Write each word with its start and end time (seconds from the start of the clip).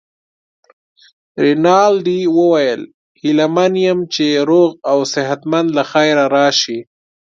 رینالډي 1.43 2.19
وویل: 2.37 2.81
هیله 3.21 3.45
من 3.55 3.73
یم 3.85 3.99
چي 4.13 4.27
روغ 4.49 4.71
او 4.89 4.97
صحت 5.13 5.41
مند 5.51 5.69
له 5.77 5.83
خیره 5.91 6.25
راشې. 6.35 6.79